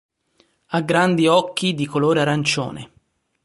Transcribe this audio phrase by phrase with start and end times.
[0.69, 2.91] Ha grandi occhi di colore arancione.